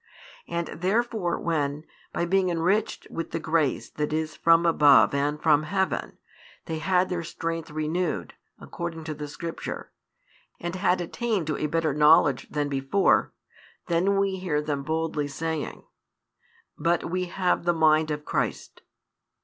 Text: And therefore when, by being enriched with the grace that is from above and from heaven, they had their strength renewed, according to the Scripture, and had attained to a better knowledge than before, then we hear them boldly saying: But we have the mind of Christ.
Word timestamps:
And 0.47 0.69
therefore 0.81 1.39
when, 1.39 1.85
by 2.11 2.25
being 2.25 2.49
enriched 2.49 3.05
with 3.11 3.29
the 3.29 3.39
grace 3.39 3.87
that 3.87 4.11
is 4.11 4.35
from 4.35 4.65
above 4.65 5.13
and 5.13 5.39
from 5.39 5.61
heaven, 5.61 6.17
they 6.65 6.79
had 6.79 7.07
their 7.09 7.21
strength 7.23 7.69
renewed, 7.69 8.33
according 8.59 9.03
to 9.03 9.13
the 9.13 9.27
Scripture, 9.27 9.91
and 10.59 10.73
had 10.75 11.01
attained 11.01 11.45
to 11.45 11.57
a 11.57 11.67
better 11.67 11.93
knowledge 11.93 12.49
than 12.49 12.67
before, 12.67 13.31
then 13.85 14.17
we 14.19 14.37
hear 14.37 14.59
them 14.59 14.81
boldly 14.81 15.27
saying: 15.27 15.83
But 16.79 17.07
we 17.07 17.25
have 17.25 17.63
the 17.63 17.71
mind 17.71 18.09
of 18.09 18.25
Christ. 18.25 18.81